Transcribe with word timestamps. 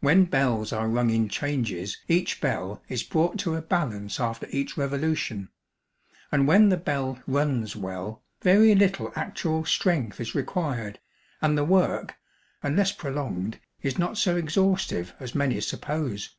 When 0.00 0.24
bells 0.24 0.72
are 0.72 0.88
rung 0.88 1.10
in 1.10 1.28
changes, 1.28 1.96
each 2.08 2.40
bell 2.40 2.82
is 2.88 3.04
brought 3.04 3.38
to 3.38 3.54
a 3.54 3.62
balance 3.62 4.18
after 4.18 4.48
each 4.50 4.76
revolution; 4.76 5.50
and 6.32 6.48
when 6.48 6.68
the 6.68 6.76
bell 6.76 7.20
'runs' 7.28 7.76
well, 7.76 8.24
very 8.42 8.74
little 8.74 9.12
actual 9.14 9.64
strength 9.64 10.18
is 10.20 10.34
required, 10.34 10.98
and 11.40 11.56
the 11.56 11.62
work, 11.62 12.16
unless 12.60 12.90
prolonged, 12.90 13.60
is 13.82 13.98
not 13.98 14.18
so 14.18 14.34
exhaustive 14.34 15.14
as 15.20 15.32
many 15.32 15.60
suppose. 15.60 16.34